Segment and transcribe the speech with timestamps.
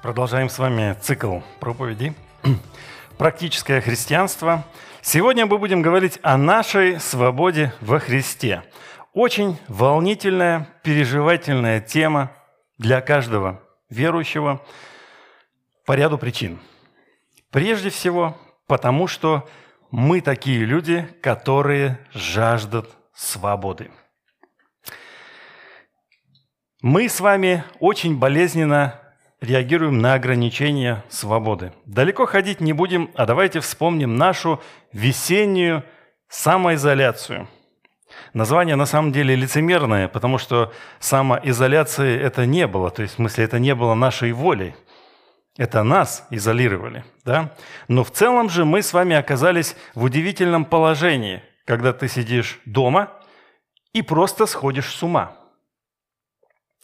[0.00, 2.14] Продолжаем с вами цикл проповедей
[3.18, 4.64] «Практическое христианство».
[5.02, 8.62] Сегодня мы будем говорить о нашей свободе во Христе.
[9.12, 12.30] Очень волнительная, переживательная тема
[12.78, 14.64] для каждого верующего
[15.84, 16.60] по ряду причин.
[17.50, 18.38] Прежде всего,
[18.68, 19.48] потому что
[19.90, 23.90] мы такие люди, которые жаждут свободы.
[26.82, 29.00] Мы с вами очень болезненно
[29.40, 31.72] реагируем на ограничения свободы.
[31.86, 34.60] Далеко ходить не будем, а давайте вспомним нашу
[34.92, 35.84] весеннюю
[36.28, 37.48] самоизоляцию.
[38.32, 43.44] Название на самом деле лицемерное, потому что самоизоляции это не было, то есть в смысле
[43.44, 44.74] это не было нашей волей.
[45.56, 47.52] Это нас изолировали, да?
[47.88, 53.12] Но в целом же мы с вами оказались в удивительном положении, когда ты сидишь дома
[53.92, 55.32] и просто сходишь с ума–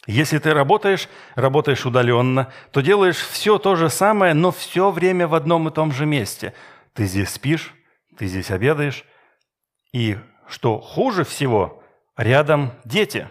[0.06, 5.34] если ты работаешь, работаешь удаленно, то делаешь все то же самое, но все время в
[5.34, 6.54] одном и том же месте.
[6.92, 7.74] Ты здесь спишь,
[8.18, 9.04] ты здесь обедаешь.
[9.92, 11.82] И что хуже всего,
[12.16, 13.28] рядом дети.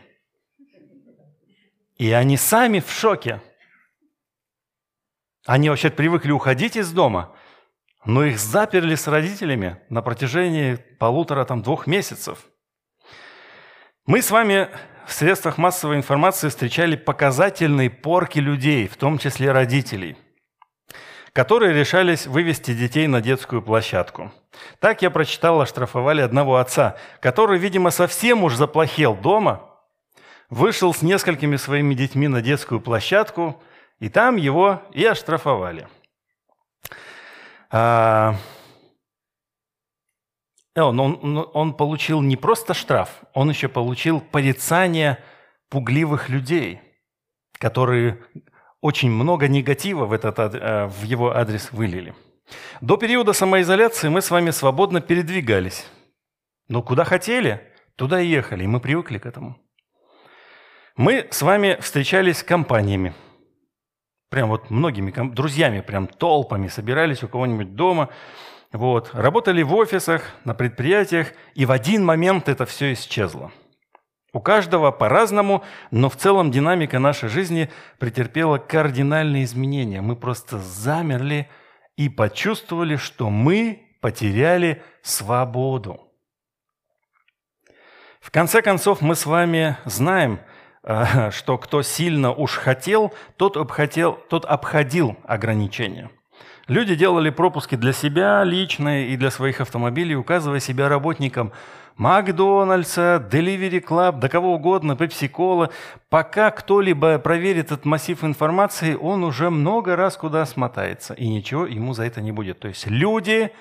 [1.97, 3.41] И они сами в шоке.
[5.45, 7.35] Они вообще привыкли уходить из дома,
[8.05, 12.47] но их заперли с родителями на протяжении полутора-двух месяцев.
[14.05, 14.69] Мы с вами
[15.07, 20.17] в средствах массовой информации встречали показательные порки людей, в том числе родителей,
[21.33, 24.31] которые решались вывести детей на детскую площадку.
[24.79, 29.69] Так я прочитал, оштрафовали одного отца, который, видимо, совсем уж заплохел дома,
[30.49, 33.61] вышел с несколькими своими детьми на детскую площадку,
[33.99, 35.87] и там его и оштрафовали.
[37.71, 38.35] А,
[40.75, 45.23] он, он, он получил не просто штраф, он еще получил порицание
[45.69, 46.81] пугливых людей,
[47.59, 48.19] которые
[48.81, 52.15] очень много негатива в, этот, э, в его адрес вылили.
[52.81, 55.87] До периода самоизоляции мы с вами свободно передвигались.
[56.67, 57.61] Но куда хотели,
[57.95, 59.57] туда и ехали, и мы привыкли к этому.
[60.95, 63.13] Мы с вами встречались компаниями.
[64.29, 68.09] Прям вот многими друзьями, прям толпами собирались у кого-нибудь дома–
[68.73, 69.11] вот.
[69.13, 73.51] Работали в офисах, на предприятиях, и в один момент это все исчезло.
[74.33, 77.69] У каждого по-разному, но в целом динамика нашей жизни
[77.99, 80.01] претерпела кардинальные изменения.
[80.01, 81.47] Мы просто замерли
[81.97, 86.01] и почувствовали, что мы потеряли свободу.
[88.21, 90.39] В конце концов, мы с вами знаем,
[90.81, 96.09] э, что кто сильно уж хотел, тот, обхотел, тот обходил ограничения–
[96.67, 101.51] Люди делали пропуски для себя личные и для своих автомобилей, указывая себя работникам
[101.97, 105.71] Макдональдса, Delivery Club, да кого угодно, Пепси-Кола.
[106.09, 111.93] Пока кто-либо проверит этот массив информации, он уже много раз куда смотается, и ничего ему
[111.93, 112.59] за это не будет.
[112.59, 113.51] То есть люди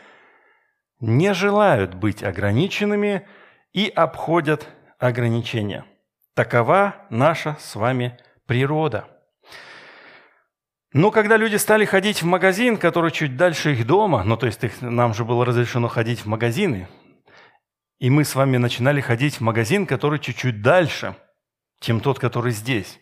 [1.00, 3.26] не желают быть ограниченными
[3.72, 4.68] и обходят
[5.00, 5.84] ограничения.
[6.34, 9.08] Такова наша с вами природа.
[10.92, 14.62] Но когда люди стали ходить в магазин, который чуть дальше их дома, ну то есть
[14.62, 16.86] их, нам же было разрешено ходить в магазины,
[17.98, 21.16] и мы с вами начинали ходить в магазин, который чуть-чуть дальше,
[21.80, 22.98] чем тот, который здесь.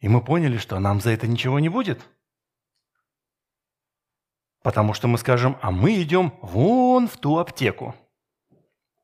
[0.00, 2.00] И мы поняли, что нам за это ничего не будет.
[4.62, 7.94] Потому что мы скажем, а мы идем вон в ту аптеку.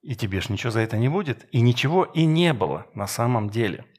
[0.03, 1.47] И тебе ж ничего за это не будет.
[1.53, 3.85] И ничего и не было на самом деле–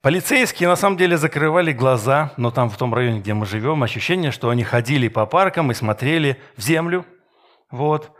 [0.00, 4.30] Полицейские на самом деле закрывали глаза, но там в том районе, где мы живем, ощущение,
[4.30, 7.04] что они ходили по паркам и смотрели в землю.
[7.72, 8.12] Вот.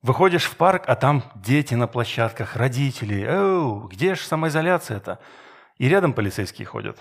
[0.00, 3.26] Выходишь в парк, а там дети на площадках, родители.
[3.26, 5.18] Оу, где же самоизоляция-то?
[5.76, 6.98] И рядом полицейские ходят.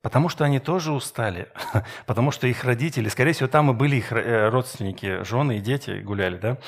[0.00, 1.48] Потому что они тоже устали.
[2.06, 6.00] Потому что их родители, скорее всего, там и были их э, родственники, жены и дети
[6.00, 6.58] гуляли, да?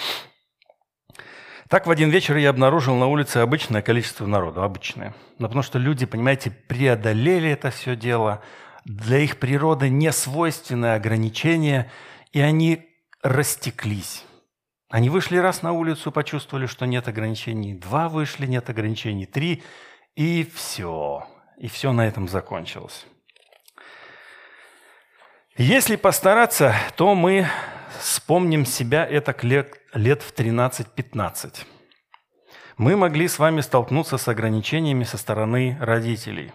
[1.70, 5.14] Так в один вечер я обнаружил на улице обычное количество народу, обычное.
[5.38, 8.42] Но потому что люди, понимаете, преодолели это все дело,
[8.84, 11.88] для их природы не свойственное ограничение,
[12.32, 12.88] и они
[13.22, 14.24] растеклись.
[14.88, 19.62] Они вышли раз на улицу, почувствовали, что нет ограничений, два вышли, нет ограничений, три,
[20.16, 21.24] и все.
[21.56, 23.06] И все на этом закончилось.
[25.56, 27.46] Если постараться, то мы
[27.98, 31.64] вспомним себя это лет, лет в 13-15.
[32.76, 36.52] Мы могли с вами столкнуться с ограничениями со стороны родителей.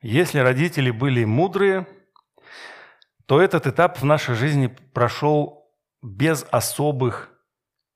[0.00, 1.86] Если родители были мудрые,
[3.26, 5.68] то этот этап в нашей жизни прошел
[6.02, 7.30] без особых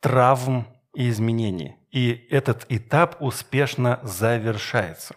[0.00, 1.76] травм и изменений.
[1.90, 5.14] И этот этап успешно завершается.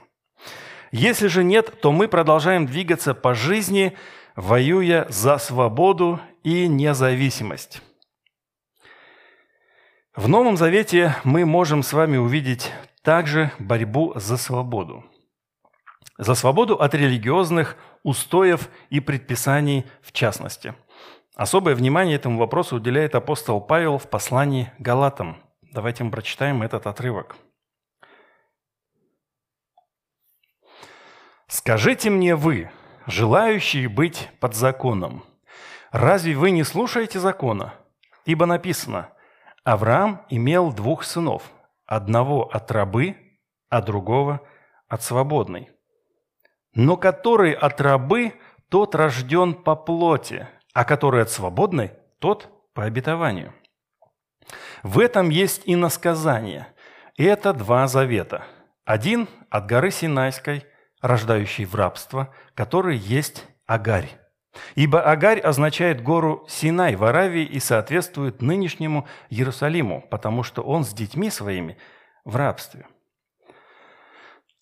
[0.91, 3.97] Если же нет, то мы продолжаем двигаться по жизни,
[4.35, 7.81] воюя за свободу и независимость.
[10.15, 12.71] В Новом Завете мы можем с вами увидеть
[13.01, 15.03] также борьбу за свободу.
[16.17, 20.75] За свободу от религиозных устоев и предписаний в частности.
[21.35, 25.41] Особое внимание этому вопросу уделяет апостол Павел в послании Галатам.
[25.61, 27.35] Давайте мы прочитаем этот отрывок.
[31.47, 32.69] «Скажите мне вы,
[33.07, 35.23] желающие быть под законом,
[35.91, 37.73] разве вы не слушаете закона?
[38.25, 39.09] Ибо написано,
[39.63, 41.43] Авраам имел двух сынов,
[41.85, 43.15] одного от рабы,
[43.69, 44.41] а другого
[44.87, 45.71] от свободной.
[46.75, 48.33] Но который от рабы,
[48.69, 53.53] тот рожден по плоти, а который от свободной, тот по обетованию.
[54.81, 56.67] В этом есть и насказание.
[57.17, 58.43] Это два завета.
[58.85, 60.65] Один от горы Синайской,
[61.03, 64.09] рождающий в рабство, который есть Агарь.
[64.75, 70.93] Ибо Агарь означает гору Синай в Аравии и соответствует нынешнему Иерусалиму, потому что он с
[70.93, 71.77] детьми своими
[72.23, 72.87] в рабстве.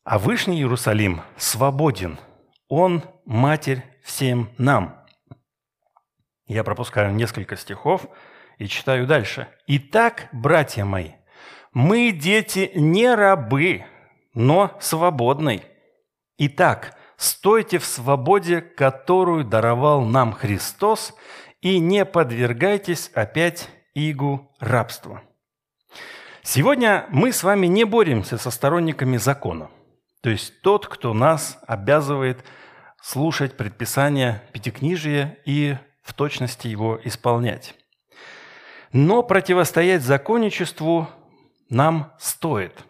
[0.04, 2.20] А Вышний Иерусалим свободен.
[2.68, 5.06] Он матерь всем нам.
[6.48, 8.08] Я пропускаю несколько стихов
[8.58, 9.48] и читаю дальше.
[9.68, 11.12] «Итак, братья мои,
[11.72, 13.86] мы дети не рабы,
[14.34, 15.64] но свободной.
[16.44, 21.14] Итак, стойте в свободе, которую даровал нам Христос,
[21.62, 25.22] и не подвергайтесь опять игу рабства».
[26.44, 29.70] Сегодня мы с вами не боремся со сторонниками закона–
[30.22, 32.46] то есть тот, кто нас обязывает
[33.02, 37.76] слушать предписания Пятикнижия и в точности его исполнять.
[38.94, 41.10] Но противостоять законничеству
[41.70, 42.86] нам стоит.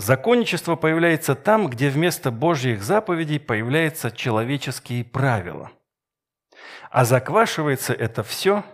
[0.00, 5.72] Законничество появляется там, где вместо Божьих заповедей появляются человеческие правила.
[6.90, 8.64] А заквашивается это все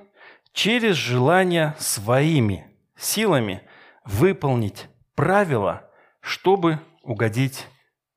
[0.53, 3.69] через желание своими силами
[4.05, 4.87] выполнить
[5.17, 5.91] правила,
[6.21, 7.67] чтобы угодить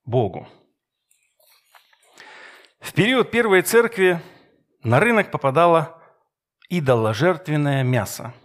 [0.06, 0.48] Богу.
[2.80, 4.22] В период Первой Церкви
[4.84, 6.00] на рынок попадало
[6.70, 8.36] идоложертвенное мясо.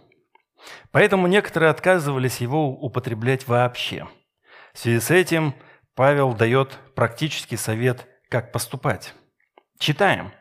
[0.89, 4.07] Поэтому некоторые отказывались его употреблять вообще.
[4.75, 5.55] В связи с этим
[5.95, 9.13] Павел дает практический совет, как поступать.
[9.79, 10.33] Читаем.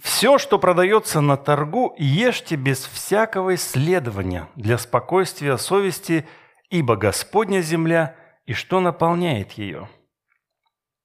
[0.00, 6.26] «Все, что продается на торгу, ешьте без всякого исследования для спокойствия совести,
[6.70, 8.16] ибо Господня земля
[8.46, 9.90] и что наполняет ее».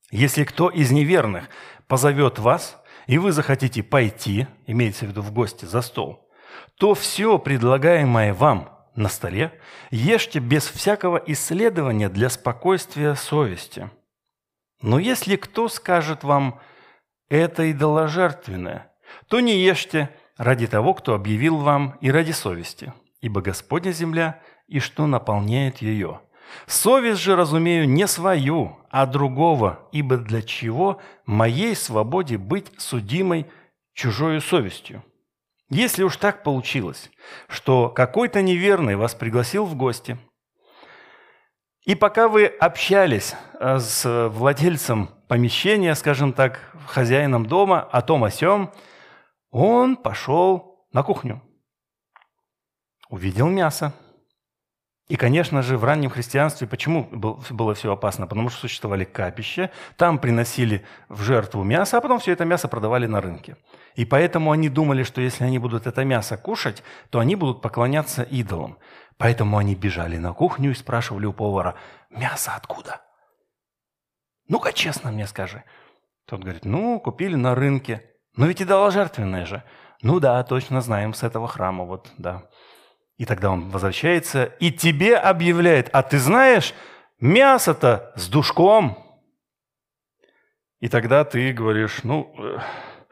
[0.10, 1.50] Если кто из неверных
[1.88, 6.30] позовет вас, и вы захотите пойти, имеется в виду в гости за стол,
[6.78, 9.60] то все предлагаемое вам на столе
[9.92, 13.90] ешьте без всякого исследования для спокойствия совести.
[14.82, 16.60] Но если кто скажет вам
[17.30, 18.92] «это идоложертвенное»,
[19.28, 24.80] то не ешьте ради того, кто объявил вам, и ради совести, ибо Господня земля и
[24.80, 26.22] что наполняет ее–
[26.68, 33.48] Совесть же разумею не свою, а другого, ибо для чего моей свободе быть судимой
[33.94, 35.04] чужою совестью?
[35.74, 37.10] Если уж так получилось,
[37.48, 40.20] что какой-то неверный вас пригласил в гости,
[41.84, 48.30] и пока вы общались э, с владельцем помещения, скажем так, хозяином дома, о том о
[48.30, 48.72] сём,
[49.50, 51.42] он пошел на кухню,
[53.10, 53.94] увидел мясо,
[55.14, 58.26] и, конечно же, в раннем христианстве почему было все опасно?
[58.26, 63.06] Потому что существовали капища, там приносили в жертву мясо, а потом все это мясо продавали
[63.06, 63.56] на рынке.
[63.94, 68.24] И поэтому они думали, что если они будут это мясо кушать, то они будут поклоняться
[68.24, 68.80] идолам.
[69.20, 71.76] Поэтому они бежали на кухню и спрашивали у повара,
[72.10, 73.02] мясо откуда?
[74.48, 75.64] Ну-ка честно мне скажи.
[76.26, 78.02] Тот говорит, ну, купили на рынке.
[78.36, 79.62] Но ведь идоложертвенное же.
[80.02, 82.50] Ну да, точно знаем с этого храма, вот, да.
[83.24, 86.74] И тогда он возвращается и тебе объявляет, а ты знаешь,
[87.22, 88.98] мясо-то с душком.
[90.82, 92.58] И тогда ты говоришь, ну, э,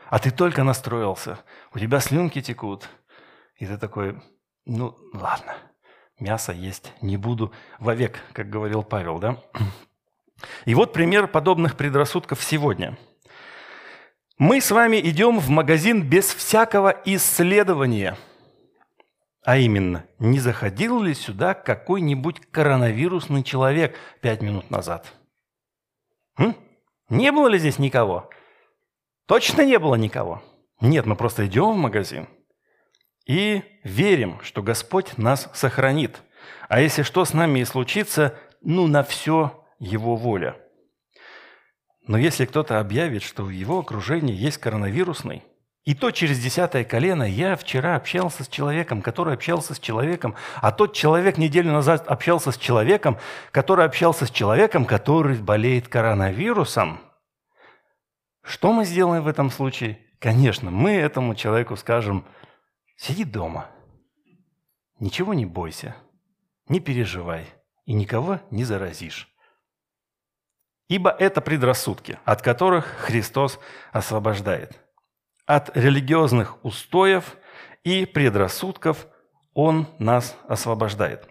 [0.10, 1.40] а ты только настроился,
[1.74, 2.90] у тебя слюнки текут.
[3.56, 4.22] И ты такой,
[4.66, 5.56] ну, ладно,
[6.20, 9.38] мясо есть не буду вовек, как говорил Павел, да?
[10.66, 12.98] И вот пример подобных предрассудков сегодня.
[14.38, 18.18] Мы с вами идем в магазин без всякого исследования–
[19.44, 25.14] а именно, не заходил ли сюда какой-нибудь коронавирусный человек пять минут назад?
[26.38, 26.56] М?
[27.10, 28.30] Не было ли здесь никого?
[29.26, 30.44] Точно не было никого?
[30.80, 32.28] Нет, мы просто идем в магазин
[33.26, 36.22] и верим, что Господь нас сохранит.
[36.70, 40.58] А если что с нами и случится, ну на все Его воля.
[42.08, 45.44] Но если кто-то объявит, что в его окружении есть коронавирусный,
[45.84, 50.72] и то через десятое колено я вчера общался с человеком, который общался с человеком, а
[50.72, 53.18] тот человек неделю назад общался с человеком,
[53.52, 57.00] который общался с человеком, который болеет коронавирусом.
[58.44, 60.00] Что мы сделаем в этом случае?
[60.20, 62.26] Конечно, мы этому человеку скажем,
[62.96, 63.68] сиди дома,
[65.00, 65.96] ничего не бойся,
[66.68, 67.48] не переживай
[67.86, 69.28] и никого не заразишь.
[70.90, 73.60] Ибо это предрассудки, от которых Христос
[73.92, 74.80] освобождает–
[75.56, 77.36] от религиозных устоев
[77.84, 79.08] и предрассудков
[79.54, 81.28] Он нас освобождает.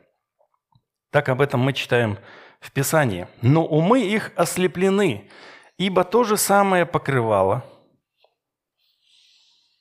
[1.11, 2.19] Так об этом мы читаем
[2.61, 3.27] в Писании.
[3.41, 5.31] «Но умы их ослеплены,
[5.79, 7.65] ибо то же самое покрывало».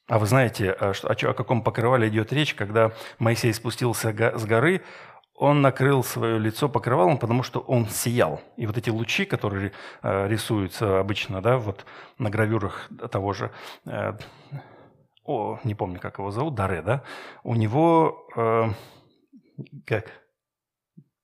[0.08, 4.82] А вы знаете, о, о каком покрывале идет речь, когда Моисей спустился с горы,
[5.40, 8.42] он накрыл свое лицо покрывалом, потому что он сиял.
[8.58, 9.72] И вот эти лучи, которые
[10.04, 11.86] э, рисуются обычно, да, вот
[12.18, 13.52] на гравюрах того же,
[13.86, 14.14] э,
[15.24, 17.04] о, не помню, как его зовут, Даре, да,
[17.44, 18.66] у него, э,
[19.86, 20.12] как,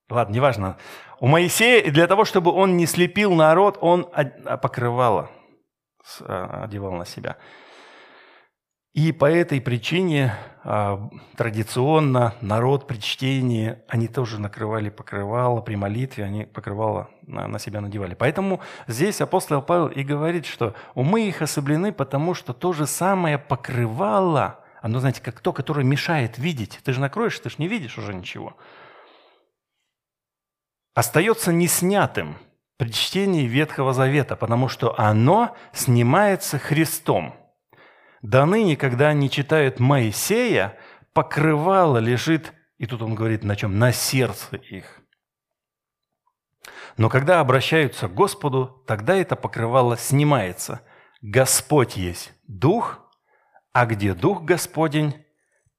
[0.10, 0.78] ладно, неважно,
[1.20, 4.10] у Моисея, для того, чтобы он не слепил народ, он
[4.62, 5.30] покрывало
[6.20, 7.38] одевал на себя.
[8.96, 10.34] И по этой причине
[10.64, 17.60] а, традиционно народ при чтении, они тоже накрывали покрывало, при молитве они покрывало на, на
[17.60, 18.14] себя надевали.
[18.14, 23.38] Поэтому здесь апостол Павел и говорит, что умы их особлены, потому что то же самое
[23.38, 26.80] покрывало, оно, знаете, как то, которое мешает видеть.
[26.82, 28.56] Ты же накроешь, ты же не видишь уже ничего.
[30.94, 32.38] Остается неснятым
[32.78, 37.36] при чтении Ветхого Завета, потому что оно снимается Христом–
[38.26, 40.78] до ныне, когда они читают Моисея,
[41.14, 43.78] покрывало лежит, и тут он говорит, на чем?
[43.78, 45.02] На сердце их.
[46.98, 50.82] Но когда обращаются к Господу, тогда это покрывало снимается.
[51.22, 53.00] Господь есть Дух,
[53.74, 55.26] а где Дух Господень,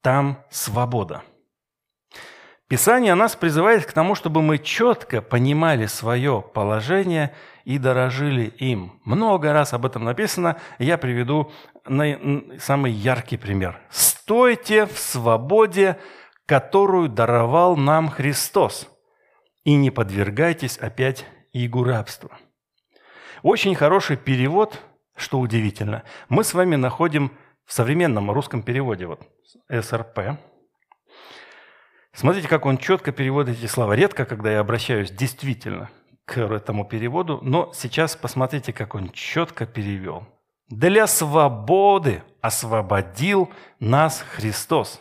[0.01, 1.25] там свобода.
[2.69, 7.35] Писание нас призывает к тому, чтобы мы четко понимали свое положение
[7.67, 9.01] и дорожили им.
[9.05, 10.57] Много раз об этом написано.
[10.79, 11.51] Я приведу
[11.85, 13.81] самый яркий пример.
[13.91, 15.99] «Стойте в свободе,
[16.47, 18.89] которую даровал нам Христос,
[19.65, 22.31] и не подвергайтесь опять игу рабства».
[23.43, 24.81] Очень хороший перевод,
[25.17, 27.33] что удивительно, мы с вами находим
[27.65, 29.23] в современном русском переводе, вот
[29.69, 30.39] СРП.
[32.13, 33.97] Смотрите, как он четко переводит эти слова.
[33.97, 35.91] Редко, когда я обращаюсь действительно
[36.27, 40.27] к этому переводу, но сейчас посмотрите, как он четко перевел.
[40.69, 45.01] Для свободы освободил нас Христос.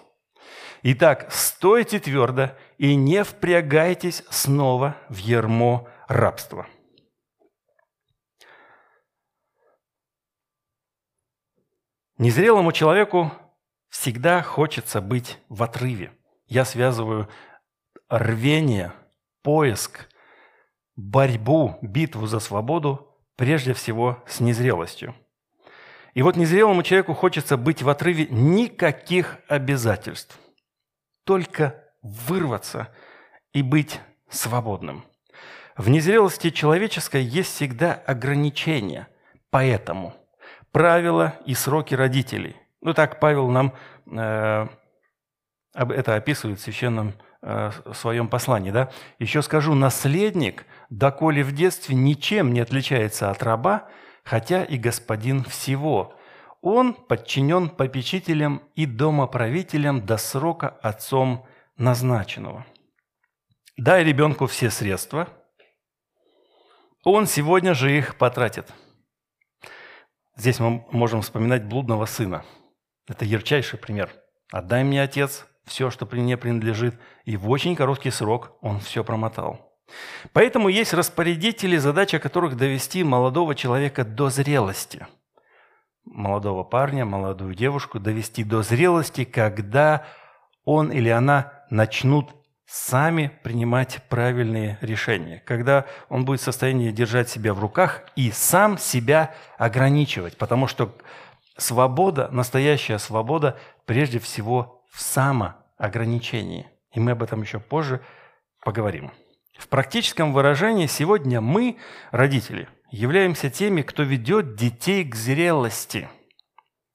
[0.84, 6.68] Итак, стойте твердо и не впрягайтесь снова в ермо рабства.
[12.20, 13.32] Незрелому человеку
[13.90, 16.14] всегда хочется быть в отрыве.
[16.46, 17.28] Я связываю
[18.10, 18.94] рвение,
[19.42, 20.08] поиск
[20.96, 25.16] борьбу, битву за свободу прежде всего с незрелостью.
[26.14, 30.40] И вот незрелому человеку хочется быть в отрыве никаких обязательств,
[31.26, 32.90] только вырваться
[33.52, 34.00] и быть
[34.30, 35.04] свободным.
[35.76, 39.10] В незрелости человеческой есть всегда ограничения,
[39.50, 40.14] поэтому
[40.72, 42.56] правила и сроки родителей.
[42.82, 43.74] Ну так Павел нам
[44.10, 44.68] э,
[45.74, 48.72] это описывает в священном э, своем послании.
[48.72, 48.90] Да?
[49.20, 53.90] Еще скажу, наследник, доколе в детстве ничем не отличается от раба,
[54.24, 56.16] хотя и господин всего.
[56.62, 61.46] Он подчинен попечителям и домоправителям до срока отцом
[61.78, 62.66] назначенного.
[63.78, 65.30] Дай ребенку все средства,
[67.04, 68.74] он сегодня же их потратит.
[70.36, 72.44] Здесь мы можем вспоминать блудного сына.
[73.08, 74.12] Это ярчайший пример.
[74.52, 79.04] Отдай мне, отец, все, что при мне принадлежит, и в очень короткий срок он все
[79.04, 79.75] промотал.
[80.34, 85.08] Поэтому есть распорядители, задача которых довести молодого человека до зрелости.
[86.06, 90.06] Молодого парня, молодую девушку довести до зрелости, когда
[90.64, 92.30] он или она начнут
[92.66, 98.78] сами принимать правильные решения, когда он будет в состоянии держать себя в руках и сам
[98.78, 100.96] себя ограничивать, потому что
[101.58, 106.68] свобода, настоящая свобода, прежде всего в самоограничении.
[106.94, 108.02] И мы об этом еще позже
[108.62, 109.12] поговорим.
[109.58, 111.78] В практическом выражении сегодня мы,
[112.12, 116.10] родители, являемся теми, кто ведет детей к зрелости.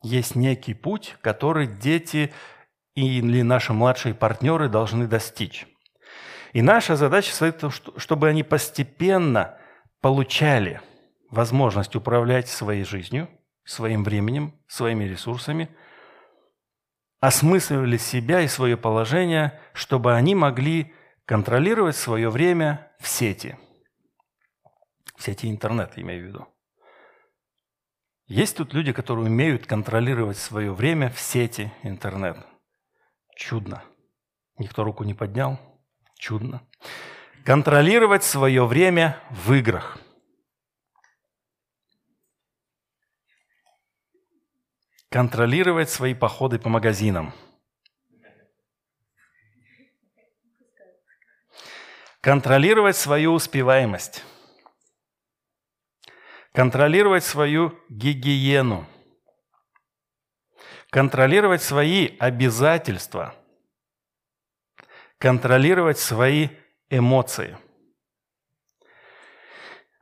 [0.02, 2.33] Есть некий путь, который дети
[2.95, 5.67] или наши младшие партнеры должны достичь.
[6.52, 9.57] И наша задача состоит в том, чтобы они постепенно
[10.00, 10.81] получали
[11.31, 13.29] возможность управлять своей жизнью,
[13.64, 15.69] своим временем, своими ресурсами,
[17.21, 20.95] осмысливали себя и свое положение, чтобы они могли
[21.30, 23.56] контролировать свое время в сети.
[25.14, 26.49] В сети интернет, имею в виду.
[28.26, 32.37] Есть тут люди, которые умеют контролировать свое время в сети интернет.
[33.37, 33.84] Чудно.
[34.58, 35.60] Никто руку не поднял.
[36.18, 36.66] Чудно.
[37.44, 39.99] Контролировать свое время в играх.
[45.10, 47.32] Контролировать свои походы по магазинам.
[52.21, 54.25] Контролировать свою успеваемость.
[56.53, 58.87] Контролировать свою гигиену.
[60.91, 63.35] Контролировать свои обязательства–
[65.21, 66.49] контролировать свои
[66.89, 67.59] эмоции.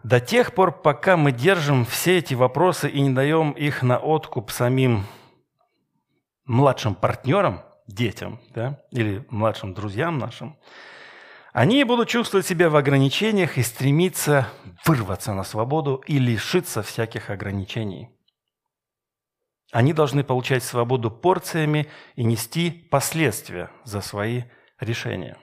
[0.04, 4.52] До тех пор, пока мы держим все эти вопросы и не даем их на откуп
[4.52, 5.06] самим
[6.44, 10.56] младшим партнерам, детям, да, или младшим друзьям нашим,
[11.58, 14.48] они будут чувствовать себя в ограничениях и стремиться
[14.84, 18.10] вырваться на свободу и лишиться всяких ограничений.
[19.72, 24.44] Они должны получать свободу порциями и нести последствия за свои
[24.78, 25.36] решения.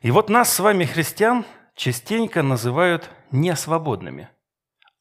[0.00, 4.30] И вот нас с вами, христиан, частенько называют не свободными,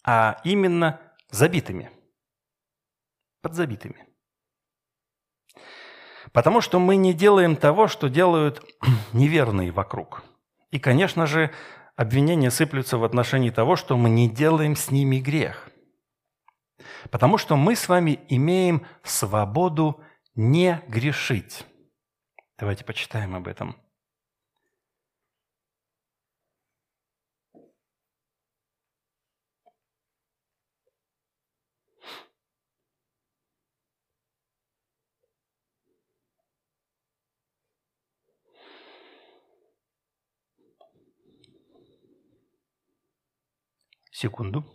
[0.05, 0.99] а именно
[1.31, 1.89] забитыми,
[3.41, 4.06] подзабитыми.
[6.37, 8.63] Потому что мы не делаем того, что делают
[9.11, 10.23] неверные вокруг.
[10.69, 11.49] И, конечно же,
[11.95, 15.67] обвинения сыплются в отношении того, что мы не делаем с ними грех.
[17.09, 19.99] Потому что мы с вами имеем свободу
[20.35, 21.65] не грешить.
[22.59, 23.75] Давайте почитаем об этом.
[44.19, 44.65] Секунду.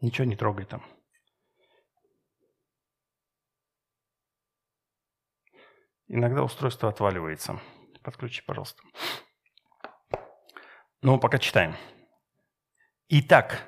[0.00, 0.84] Ничего не трогай там.
[6.08, 7.60] Иногда устройство отваливается.
[8.02, 8.82] Подключи, пожалуйста.
[11.02, 11.76] Ну, пока читаем.
[13.06, 13.62] Итак,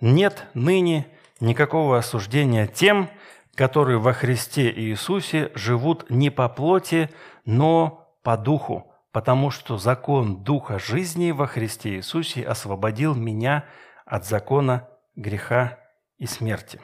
[0.00, 3.10] нет ныне никакого осуждения тем,
[3.54, 7.10] которые во Христе Иисусе живут не по плоти,
[7.44, 13.64] но по духу, потому что закон Духа жизни во Христе Иисусе освободил меня
[14.04, 15.78] от закона греха
[16.16, 16.80] и смерти.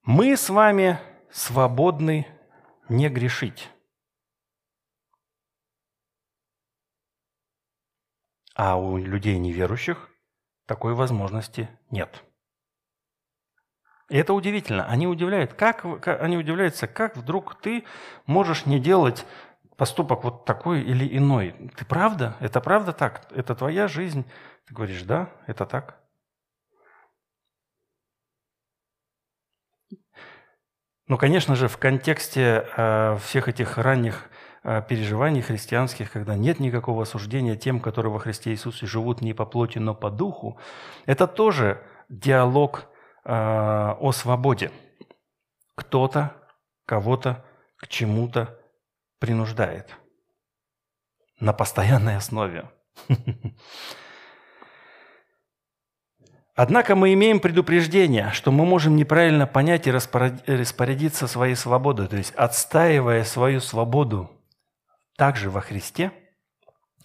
[0.00, 0.98] Мы с вами
[1.30, 2.26] свободны
[2.88, 3.68] не грешить.
[8.54, 10.08] А у людей неверующих
[10.64, 12.25] такой возможности нет.
[14.08, 14.86] И это удивительно.
[14.86, 17.84] Они удивляют, как, как, они удивляются, как вдруг ты
[18.26, 19.26] можешь не делать
[19.76, 21.54] поступок вот такой или иной.
[21.76, 22.36] Ты правда?
[22.40, 23.26] Это правда так?
[23.34, 24.24] Это твоя жизнь?
[24.66, 26.00] Ты говоришь, да, это так.
[31.08, 34.28] Ну, конечно же, в контексте э, всех этих ранних
[34.64, 39.46] э, переживаний христианских, когда нет никакого осуждения тем, которые во Христе Иисусе живут не по
[39.46, 40.58] плоти, но по духу,
[41.06, 42.88] это тоже диалог
[43.28, 44.70] о свободе.
[45.74, 46.36] Кто-то
[46.86, 47.44] кого-то
[47.76, 48.58] к чему-то
[49.18, 49.94] принуждает
[51.40, 52.70] на постоянной основе.
[56.54, 62.32] Однако мы имеем предупреждение, что мы можем неправильно понять и распорядиться своей свободой, то есть
[62.34, 64.30] отстаивая свою свободу
[65.18, 66.12] также во Христе,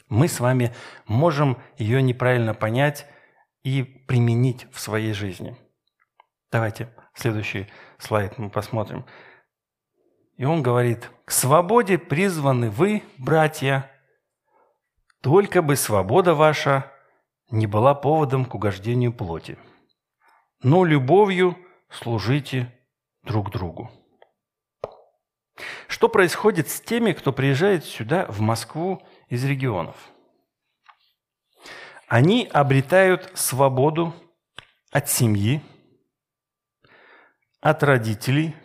[0.07, 0.73] мы с вами
[1.05, 3.05] можем ее неправильно понять
[3.63, 5.57] и применить в своей жизни.
[6.52, 9.06] Давайте следующий слайд мы посмотрим.
[10.36, 13.90] И он говорит, к свободе призваны вы, братья,
[15.22, 16.92] только бы свобода ваша
[17.52, 19.58] не была поводом к угождению плоти,
[20.62, 21.58] но любовью
[21.90, 22.74] служите
[23.24, 23.90] друг другу.
[25.88, 29.96] Что происходит с теми, кто приезжает сюда, в Москву, из регионов?
[32.08, 34.14] Они обретают свободу
[34.92, 35.62] от семьи,
[37.62, 38.56] от родителей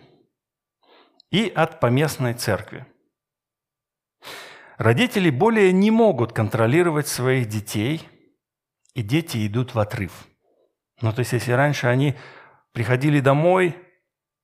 [1.31, 2.87] и от поместной церкви.
[4.79, 8.09] Родители более не могут контролировать своих детей–
[8.97, 10.27] и дети идут в отрыв.
[11.03, 12.17] Ну, то есть, если раньше они
[12.73, 13.77] приходили домой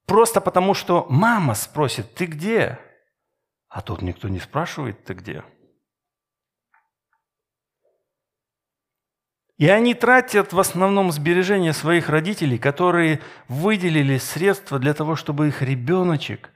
[0.06, 2.78] просто потому, что мама спросит, ты где?
[3.70, 5.42] А тут никто не спрашивает, ты где?
[9.62, 15.62] И они тратят в основном сбережения своих родителей, которые выделили средства для того, чтобы их
[15.62, 16.50] ребеночек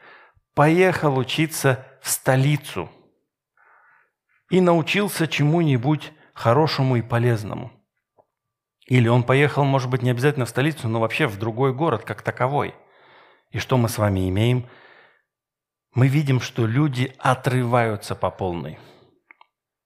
[0.55, 2.91] поехал учиться в столицу
[4.51, 7.71] и научился чему-нибудь хорошему и полезному.
[8.89, 12.23] Или он поехал, может быть, не обязательно в столицу, но вообще в другой город как
[12.23, 12.75] таковой.
[13.53, 14.69] И что мы с вами имеем?
[15.95, 18.81] Мы видим, что люди отрываются по полной.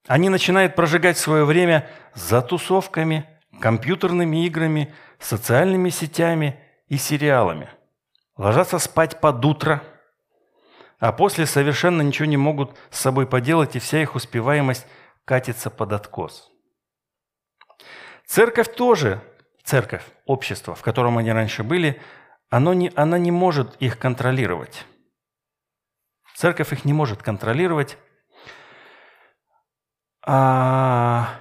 [0.07, 3.29] Они начинают прожигать свое время за тусовками,
[3.61, 6.59] компьютерными играми, социальными сетями
[6.89, 7.69] и сериалами.
[8.37, 9.83] Ложатся спать под утро,
[10.99, 14.87] а после совершенно ничего не могут с собой поделать, и вся их успеваемость
[15.25, 16.51] катится под откос.
[18.27, 19.21] Церковь тоже,
[19.65, 22.01] церковь, общество, в котором они раньше были,
[22.49, 24.85] оно не, она не может их контролировать.
[26.35, 27.99] Церковь их не может контролировать.
[30.27, 31.37] А...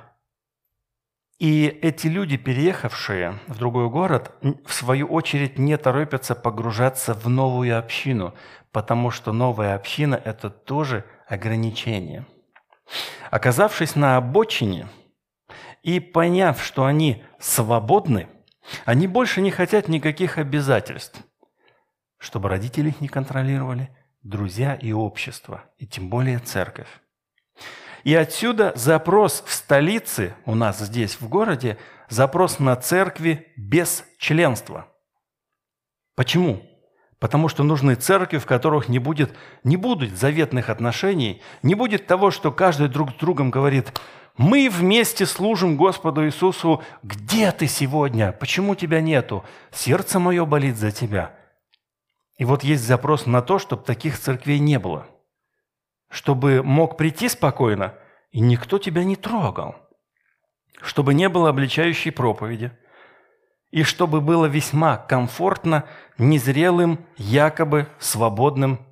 [1.38, 7.80] И эти люди, переехавшие в другой город, в свою очередь не торопятся погружаться в новую
[7.80, 8.34] общину,
[8.72, 12.26] потому что новая община– это тоже ограничение.
[13.32, 14.88] Оказавшись на обочине–
[15.84, 18.28] и поняв, что они свободны,
[18.86, 21.22] они больше не хотят никаких обязательств,
[22.18, 23.90] чтобы родители их не контролировали,
[24.22, 26.90] друзья и общество, и тем более церковь.
[28.04, 31.78] И отсюда запрос в столице, у нас здесь в городе,
[32.10, 34.88] запрос на церкви без членства.
[36.16, 36.64] Почему?
[37.20, 42.32] Потому что нужны церкви, в которых не будет, не будет заветных отношений, не будет того,
[42.32, 44.00] что каждый друг с другом говорит–
[44.40, 46.82] мы вместе служим Господу Иисусу.
[47.04, 48.32] Где ты сегодня?
[48.32, 49.44] Почему тебя нету?
[49.70, 51.36] Сердце мое болит за тебя.
[52.38, 55.08] И вот есть запрос на то, чтобы таких церквей не было.
[56.10, 57.94] Чтобы мог прийти спокойно,
[58.32, 59.76] и никто тебя не трогал.
[60.82, 62.72] Чтобы не было обличающей проповеди.
[63.72, 65.86] И чтобы было весьма комфортно
[66.18, 68.86] незрелым, якобы свободным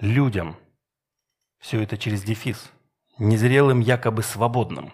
[0.00, 0.56] людям.
[1.58, 2.70] Все это через дефис–
[3.18, 4.92] незрелым, якобы свободным.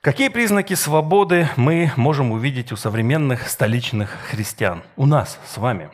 [0.00, 4.82] Какие признаки свободы мы можем увидеть у современных столичных христиан?
[4.96, 5.90] У нас с вами.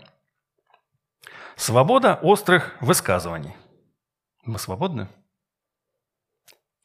[1.57, 3.55] Свобода острых высказываний.
[4.49, 5.09] Мы свободны?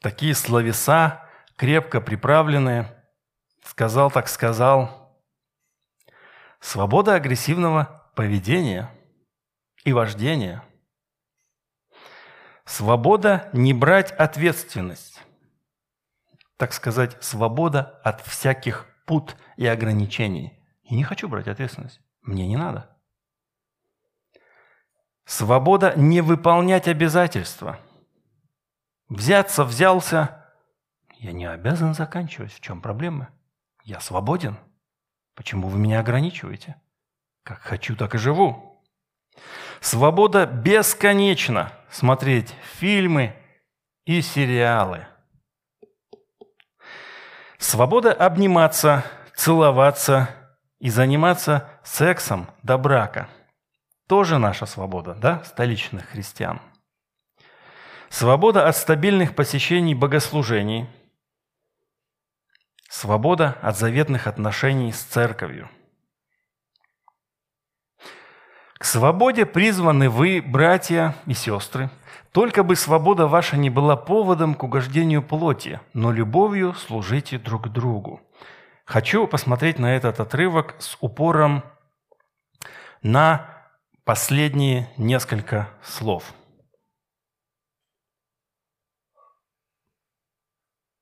[0.00, 3.04] Такие словеса, крепко приправленные,
[3.64, 5.18] сказал так сказал.
[6.60, 8.90] Свобода агрессивного поведения
[9.84, 10.62] и вождения–
[12.64, 15.22] Свобода не брать ответственность.
[16.56, 20.58] Так сказать, свобода от всяких пут и ограничений.
[20.82, 22.00] И не хочу брать ответственность.
[22.22, 22.93] Мне не надо.
[25.24, 27.78] Свобода не выполнять обязательства.
[29.08, 30.44] Взяться взялся.
[31.18, 32.52] Я не обязан заканчивать.
[32.52, 33.30] В чем проблема?
[33.82, 34.58] Я свободен.
[35.34, 36.76] Почему вы меня ограничиваете?
[37.42, 38.82] Как хочу, так и живу.
[39.80, 43.34] Свобода бесконечна смотреть фильмы
[44.04, 45.06] и сериалы.
[47.58, 50.28] Свобода обниматься, целоваться
[50.78, 53.28] и заниматься сексом до брака.
[54.06, 56.60] Тоже наша свобода, да, столичных христиан.
[58.08, 60.86] Свобода от стабильных посещений богослужений.
[62.88, 65.68] Свобода от заветных отношений с церковью–
[68.84, 71.88] к свободе призваны вы, братья и сестры,
[72.32, 78.20] только бы свобода ваша не была поводом к угождению плоти, но любовью служите друг другу.
[78.84, 81.64] Хочу посмотреть на этот отрывок с упором
[83.00, 83.53] на
[84.04, 86.34] последние несколько слов.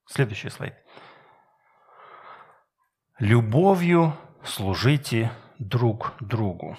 [0.06, 0.74] Следующий слайд.
[3.18, 6.76] Любовью служите друг другу.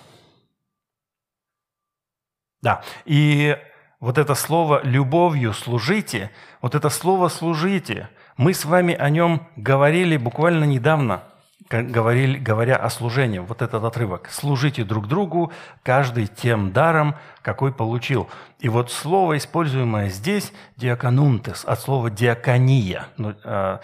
[2.61, 3.57] Да, и
[3.99, 6.31] вот это слово «любовью служите»,
[6.61, 11.23] вот это слово «служите», мы с вами о нем говорили буквально недавно,
[11.69, 14.29] говорили, говоря о служении, вот этот отрывок.
[14.29, 15.51] «Служите друг другу,
[15.83, 18.29] каждый тем даром, какой получил».
[18.59, 23.07] И вот слово, используемое здесь, «диаконунтес», от слова «диакония».
[23.17, 23.79] Ну, э,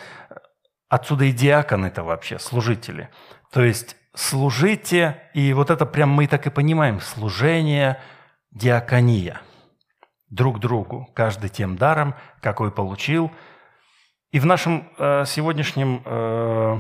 [0.89, 3.10] отсюда и диакон это вообще, служители.
[3.52, 8.00] То есть служите, и вот это прям мы так и понимаем, служение–
[8.52, 9.42] диакония.
[10.30, 13.32] Друг другу, каждый тем даром, какой получил.
[14.32, 16.80] И в нашем э, сегодняшнем э,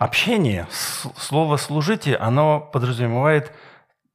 [0.00, 3.52] общении слово «служите», оно подразумевает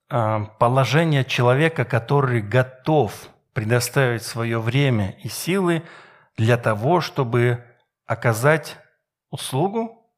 [0.09, 3.13] э, положение человека, который готов
[3.53, 5.83] предоставить свое время и силы
[6.37, 7.63] для того, чтобы
[8.07, 8.77] оказать
[9.29, 10.11] услугу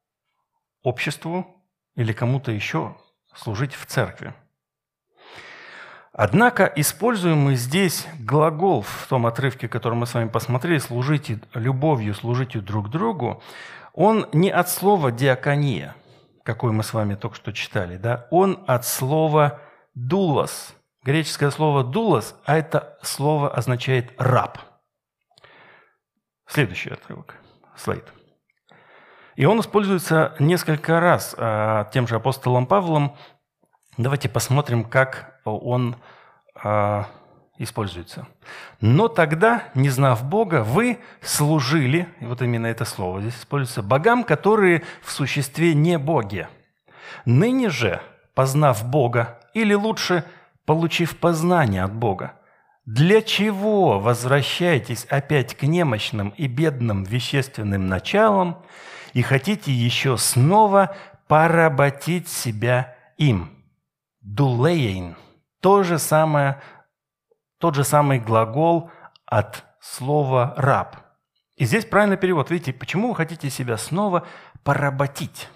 [0.83, 1.45] обществу
[1.97, 2.95] или кому-то еще
[3.35, 4.33] служить в церкви.
[6.13, 12.61] Однако используемый здесь глагол в том отрывке, который мы с вами посмотрели, «служите любовью, служите
[12.61, 13.43] друг другу»,
[13.97, 15.95] он не от слова «диакония»,
[16.43, 18.27] какой мы с вами только что читали, да?
[18.29, 19.59] он от слова
[19.95, 20.75] «дулос».
[21.03, 24.59] Греческое слово «дулос», а это слово означает «раб».
[26.45, 27.37] Следующий отрывок,
[27.75, 28.05] слайд.
[29.35, 33.17] И он используется несколько раз а, тем же апостолом Павлом.
[33.97, 35.95] Давайте посмотрим, как он
[36.53, 37.07] а,
[37.57, 38.27] используется.
[38.81, 44.23] Но тогда, не знав Бога, вы служили, и вот именно это слово здесь используется, богам,
[44.23, 46.47] которые в существе не боги.
[47.25, 48.01] Ныне же,
[48.33, 50.23] познав Бога, или лучше,
[50.65, 52.33] получив познание от Бога,
[52.85, 58.63] для чего возвращаетесь опять к немощным и бедным вещественным началам
[59.13, 60.95] и хотите еще снова
[61.27, 63.49] поработить себя им?
[64.21, 65.15] Дулейн.
[65.59, 66.61] То же самое,
[67.59, 68.91] тот же самый глагол
[69.25, 70.97] от слова «раб».
[71.55, 72.51] И здесь правильный перевод.
[72.51, 74.27] Видите, почему вы хотите себя снова
[74.63, 75.49] поработить?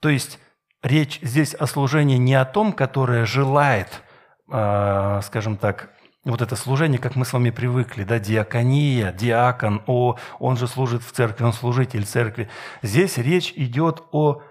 [0.00, 0.38] То есть
[0.82, 4.02] речь здесь о служении не о том, которое желает
[4.48, 5.90] а, скажем так,
[6.24, 11.02] вот это служение, как мы с вами привыкли, да, диакония, диакон, о, он же служит
[11.02, 12.48] в церкви, он служитель церкви.
[12.82, 14.42] Здесь речь идет о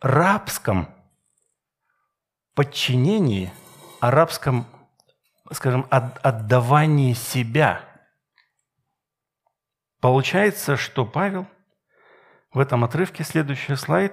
[0.00, 0.88] рабском
[2.54, 3.52] подчинении,
[4.06, 4.66] о рабском,
[5.52, 7.80] скажем, отдавании себя.
[10.00, 11.46] Получается, что Павел
[12.52, 14.12] в этом отрывке, следующий слайд,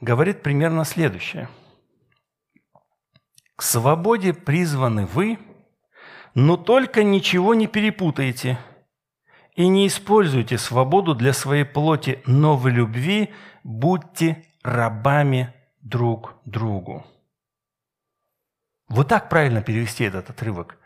[0.00, 1.48] говорит примерно следующее–
[3.62, 5.38] к свободе призваны вы,
[6.34, 8.58] но только ничего не перепутайте
[9.54, 13.30] и не используйте свободу для своей плоти, но в любви
[13.62, 17.06] будьте рабами друг другу.
[18.92, 20.78] Вот так правильно перевести этот отрывок.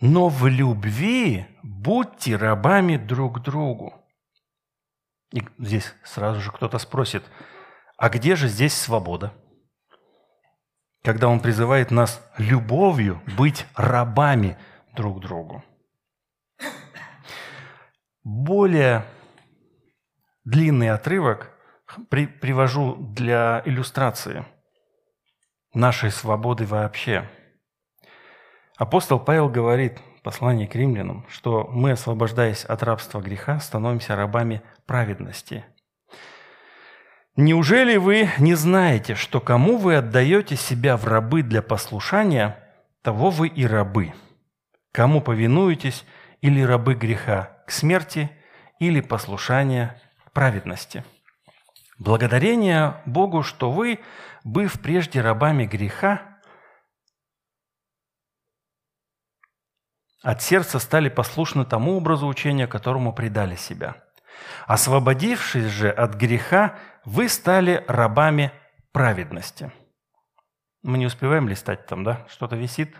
[0.00, 3.94] Но в любви будьте рабами друг другу.
[5.32, 7.24] И здесь сразу же кто-то спросит,
[7.98, 9.34] а где же здесь свобода?
[11.06, 14.58] когда Он призывает нас любовью быть рабами
[14.96, 15.64] друг другу.
[18.24, 19.04] Более
[20.44, 21.52] длинный отрывок
[22.08, 24.44] при, привожу для иллюстрации
[25.76, 27.28] нашей свободы вообще.
[28.76, 34.62] Апостол Павел говорит в послании к римлянам, что мы, освобождаясь от рабства греха, становимся рабами
[34.86, 35.64] праведности–
[37.38, 42.58] Неужели вы не знаете, что кому вы отдаете себя в рабы для послушания,
[43.02, 44.14] того вы и рабы?
[44.90, 46.06] Кому повинуетесь
[46.40, 48.30] или рабы греха к смерти,
[48.78, 50.00] или послушания
[50.32, 51.04] праведности?
[51.98, 53.98] Благодарение Богу, что вы,
[54.46, 56.40] быв прежде рабами греха,
[60.22, 64.04] от сердца стали послушны тому образу учения, которому предали себя.
[64.66, 68.52] Освободившись же от греха, вы стали рабами
[68.92, 69.72] праведности.
[70.82, 72.24] Мы не успеваем листать там, да?
[72.28, 72.96] Что-то висит?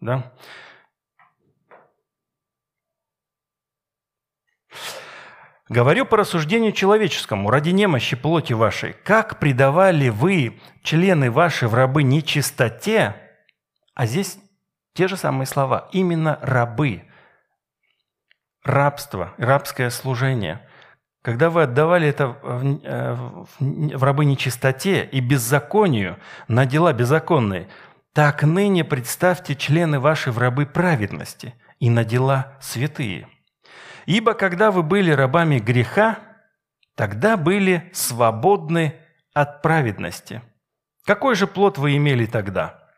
[0.00, 0.32] Да?
[5.70, 12.02] Говорю по рассуждению человеческому, ради немощи плоти вашей, как предавали вы члены ваши в рабы
[12.02, 13.14] нечистоте,
[13.94, 14.36] а здесь
[14.94, 17.04] те же самые слова, именно рабы,
[18.64, 20.66] рабство, рабское служение–
[21.22, 23.14] когда вы отдавали это в, э,
[23.58, 27.68] в рабы нечистоте и беззаконию на дела беззаконные,
[28.14, 33.28] так ныне представьте члены ваши в рабы праведности и на дела святые.
[34.06, 36.18] Ибо когда вы были рабами греха,
[36.94, 38.94] тогда были свободны
[39.34, 40.42] от праведности.
[41.04, 42.88] Какой же плод вы имели тогда?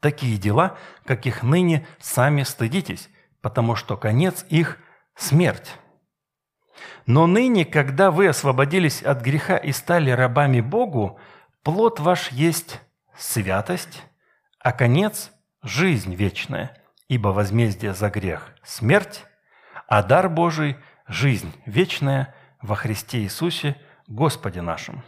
[0.00, 3.08] Такие дела, каких ныне сами стыдитесь,
[3.40, 4.78] потому что конец их–
[5.16, 5.76] смерть.
[7.06, 11.18] Но ныне, когда вы освободились от греха и стали рабами Богу,
[11.62, 12.80] плод ваш есть
[13.16, 14.02] святость,
[14.60, 15.30] а конец–
[15.62, 16.76] жизнь вечная,
[17.08, 19.24] ибо возмездие за грех– смерть,
[19.86, 20.76] а дар Божий–
[21.08, 25.02] жизнь вечная во Христе Иисусе, Господе нашим.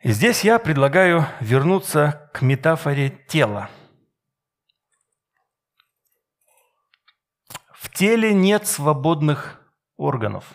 [0.00, 3.70] И здесь я предлагаю вернуться к метафоре тела–
[7.80, 9.58] В теле нет свободных
[9.96, 10.54] органов.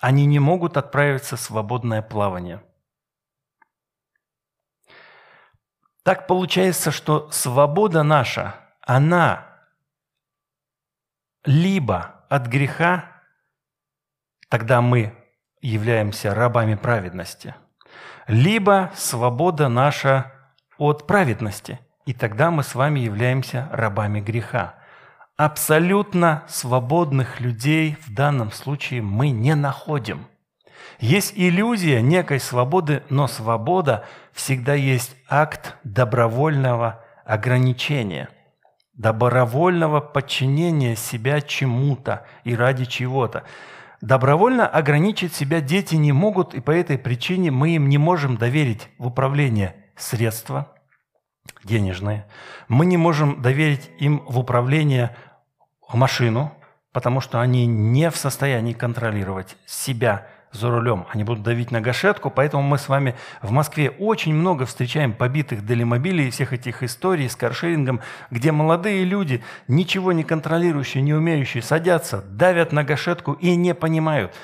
[0.00, 2.64] Они не могут отправиться в свободное плавание.
[6.02, 9.51] Так получается, что свобода наша, она
[11.44, 13.22] либо от греха,
[14.48, 15.14] тогда мы
[15.60, 17.54] являемся рабами праведности,
[18.26, 20.32] либо свобода наша
[20.78, 24.74] от праведности, и тогда мы с вами являемся рабами греха.
[25.36, 30.26] Абсолютно свободных людей в данном случае мы не находим.
[30.98, 38.28] Есть иллюзия некой свободы, но свобода всегда есть акт добровольного ограничения,
[38.94, 43.44] добровольного подчинения себя чему-то и ради чего-то.
[44.00, 48.88] Добровольно ограничить себя дети не могут, и по этой причине мы им не можем доверить
[48.98, 50.72] в управление средства
[51.64, 52.26] денежные.
[52.68, 55.16] Мы не можем доверить им в управление
[55.92, 56.52] машину,
[56.92, 61.06] потому что они не в состоянии контролировать себя за рулем.
[61.10, 65.64] Они будут давить на гашетку, поэтому мы с вами в Москве очень много встречаем побитых
[65.64, 72.22] делимобилей всех этих историй с каршерингом, где молодые люди, ничего не контролирующие, не умеющие, садятся,
[72.22, 74.34] давят на гашетку и не понимают,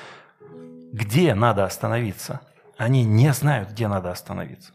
[0.91, 2.41] где надо остановиться.
[2.77, 4.73] Они не знают, где надо остановиться.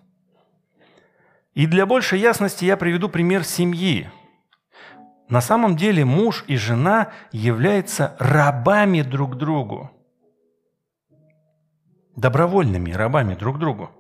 [1.55, 4.11] И для большей ясности я приведу пример семьи.
[5.29, 9.94] На самом деле муж и жена являются рабами друг другу
[12.17, 13.91] добровольными рабами друг другу.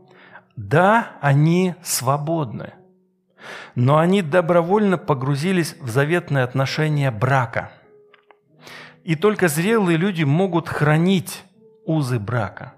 [0.56, 2.74] Да, они свободны,
[3.74, 7.72] но они добровольно погрузились в заветные отношения брака.
[9.02, 11.44] И только зрелые люди могут хранить
[11.84, 12.74] узы брака.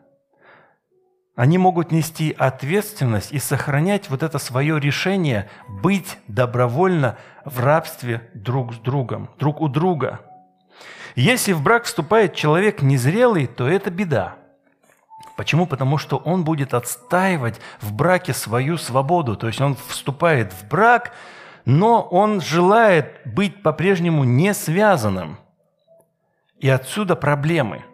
[1.37, 8.73] Они могут нести ответственность и сохранять вот это свое решение быть добровольно в рабстве друг
[8.73, 10.21] с другом, друг у друга.
[11.15, 14.37] Если в брак вступает человек незрелый, то это беда–
[15.37, 15.67] Почему?
[15.67, 19.37] Потому что он будет отстаивать в браке свою свободу.
[19.37, 21.13] То есть он вступает в брак,
[21.65, 25.39] но он желает быть по-прежнему не связанным.
[26.59, 27.85] И отсюда проблемы.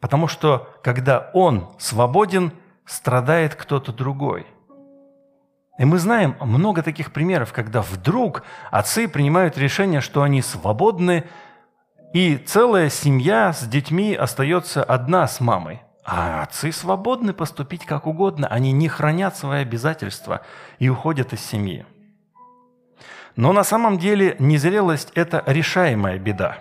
[0.00, 2.52] Потому что когда он свободен,
[2.84, 4.46] страдает кто-то другой.
[5.78, 11.24] И мы знаем много таких примеров, когда вдруг отцы принимают решение, что они свободны,
[12.12, 15.82] и целая семья с детьми остается одна с мамой.
[16.04, 20.42] А отцы свободны поступить как угодно, они не хранят свои обязательства
[20.78, 21.86] и уходят из семьи.
[23.36, 26.58] Но на самом деле незрелость– это решаемая беда.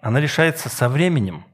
[0.00, 1.44] Она решается со временем.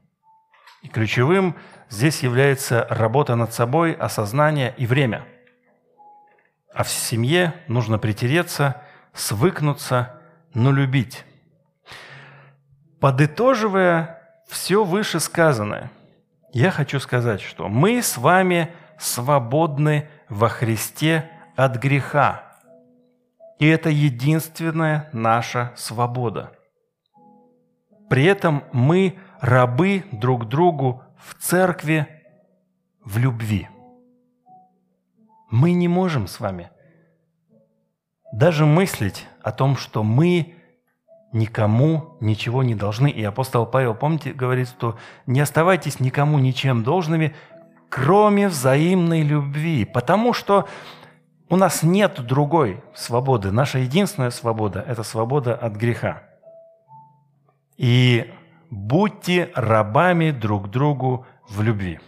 [0.81, 1.57] И ключевым
[1.89, 5.25] здесь является работа над собой, осознание и время.
[6.73, 8.81] А в семье нужно притереться,
[9.13, 10.21] свыкнуться,
[10.53, 11.25] но любить.
[13.01, 15.91] Подытоживая все вышесказанное–
[16.53, 22.43] я хочу сказать, что мы с вами свободны во Христе от греха.
[23.59, 26.51] И это единственная наша свобода.
[28.09, 32.07] При этом мы рабы друг другу в церкви
[33.03, 33.67] в любви.
[35.49, 36.69] Мы не можем с вами
[38.31, 40.55] даже мыслить о том, что мы
[41.33, 43.09] никому ничего не должны.
[43.09, 47.35] И апостол Павел, помните, говорит, что не оставайтесь никому ничем должными,
[47.89, 50.67] кроме взаимной любви, потому что
[51.49, 53.51] у нас нет другой свободы.
[53.51, 56.23] Наша единственная свобода– это свобода от греха.
[57.77, 58.33] И
[58.69, 61.99] будьте рабами друг другу в любви.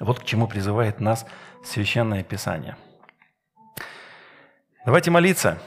[0.00, 1.26] Вот к чему призывает нас
[1.64, 2.76] Священное Писание.
[4.84, 5.58] Давайте молиться.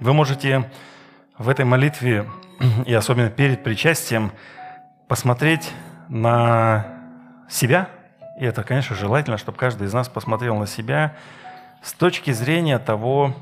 [0.00, 0.70] Вы можете
[1.38, 2.28] в этой молитве,
[2.86, 4.30] и особенно перед причастием,
[5.08, 5.72] посмотреть
[6.08, 6.86] на
[7.48, 7.88] себя,
[8.38, 11.16] и это, конечно, желательно, чтобы каждый из нас посмотрел на себя
[11.82, 13.34] с точки зрения того,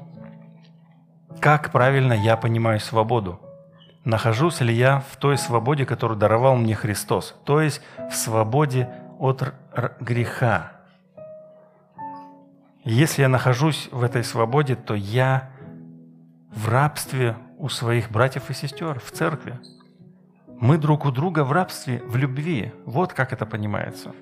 [1.40, 3.38] как правильно я понимаю свободу.
[4.04, 9.52] Нахожусь ли я в той свободе, которую даровал мне Христос, то есть в свободе от
[10.00, 10.72] греха.
[12.84, 15.50] Если я нахожусь в этой свободе, то я
[16.50, 19.58] в рабстве у своих братьев и сестер в церкви.
[20.60, 22.72] Мы друг у друга в рабстве, в любви.
[22.84, 24.12] Вот как это понимается.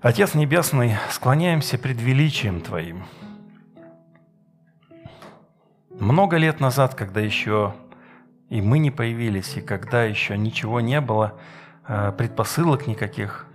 [0.00, 3.04] Отец Небесный, склоняемся пред величием Твоим.
[5.90, 7.74] Много лет назад, когда еще
[8.52, 11.38] и мы не появились, и когда еще ничего не было,
[11.86, 13.46] э, предпосылок никаких,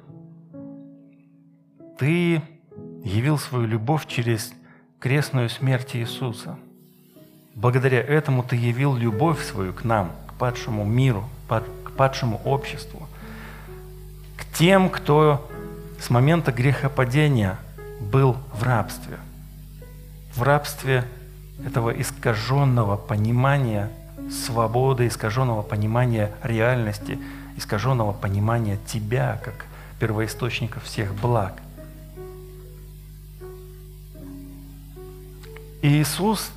[1.99, 2.41] Ты
[3.03, 4.53] явил свою любовь через
[4.99, 6.57] крестную смерть Иисуса.
[7.55, 13.07] Благодаря этому Ты явил любовь свою к нам, к падшему миру, к падшему обществу.
[14.53, 15.47] тем, кто
[15.99, 17.57] с момента грехопадения
[17.99, 19.17] был в рабстве.
[20.35, 21.03] В рабстве
[21.65, 23.89] этого искаженного понимания
[24.31, 27.19] свободы, искаженного понимания реальности,
[27.55, 29.65] искаженного понимания тебя как
[29.99, 31.53] первоисточника всех благ.
[35.81, 36.51] И Иисус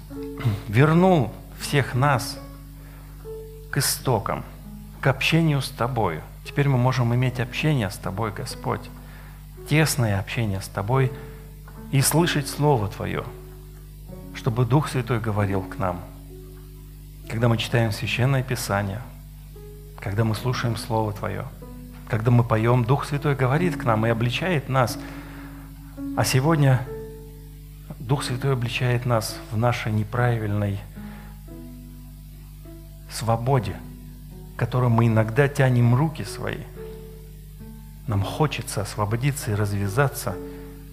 [0.69, 2.39] вернул всех нас
[3.71, 4.45] к истокам,
[5.01, 6.23] к общению с Тобою.
[6.45, 8.91] Теперь мы можем иметь общение с Тобой, Господь,
[9.69, 11.13] тесное общение с Тобой
[11.93, 13.25] и слышать Слово Твое,
[14.35, 16.01] чтобы Дух Святой говорил к нам.
[17.29, 19.01] Когда мы читаем Священное Писание,
[20.01, 21.45] когда мы слушаем Слово Твое,
[22.09, 24.99] когда мы поем, Дух Святой говорит к нам и обличает нас.
[26.17, 26.85] А сегодня
[28.11, 30.81] Дух Святой обличает нас в нашей неправильной
[33.09, 33.77] свободе,
[34.57, 36.59] которой мы иногда тянем руки свои.
[38.09, 40.35] Нам хочется освободиться и развязаться,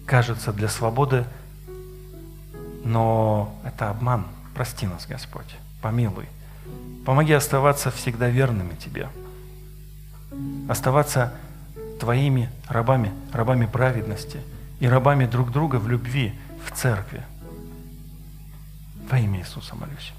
[0.06, 1.24] кажется, для свободы,
[2.84, 4.24] но это обман.
[4.54, 6.28] Прости нас, Господь, помилуй.
[7.04, 9.08] Помоги оставаться всегда верными Тебе.
[10.68, 11.34] Оставаться
[11.98, 14.40] Твоими рабами, рабами праведности
[14.78, 16.32] и рабами друг друга в любви–
[16.64, 17.22] в церкви.
[19.10, 20.12] Во имя Иисуса молюсь.